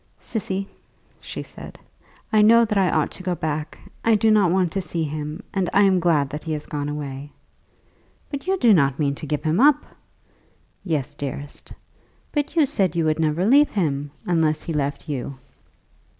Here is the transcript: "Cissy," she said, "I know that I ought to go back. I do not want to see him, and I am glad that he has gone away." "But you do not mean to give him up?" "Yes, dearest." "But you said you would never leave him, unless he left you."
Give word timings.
"Cissy," 0.19 0.67
she 1.19 1.43
said, 1.43 1.77
"I 2.33 2.41
know 2.41 2.65
that 2.65 2.75
I 2.79 2.89
ought 2.89 3.11
to 3.11 3.21
go 3.21 3.35
back. 3.35 3.77
I 4.03 4.15
do 4.15 4.31
not 4.31 4.49
want 4.49 4.71
to 4.71 4.81
see 4.81 5.03
him, 5.03 5.43
and 5.53 5.69
I 5.73 5.83
am 5.83 5.99
glad 5.99 6.31
that 6.31 6.41
he 6.43 6.53
has 6.53 6.65
gone 6.65 6.89
away." 6.89 7.31
"But 8.31 8.47
you 8.47 8.57
do 8.57 8.73
not 8.73 8.97
mean 8.97 9.13
to 9.13 9.27
give 9.27 9.43
him 9.43 9.59
up?" 9.59 9.85
"Yes, 10.83 11.13
dearest." 11.13 11.71
"But 12.31 12.55
you 12.55 12.65
said 12.65 12.95
you 12.95 13.05
would 13.05 13.19
never 13.19 13.45
leave 13.45 13.69
him, 13.69 14.09
unless 14.25 14.63
he 14.63 14.73
left 14.73 15.07
you." 15.07 15.37